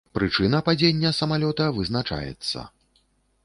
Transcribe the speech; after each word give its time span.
Прычына 0.17 0.61
падзення 0.69 1.11
самалёта 1.19 1.69
вызначаецца. 1.77 2.67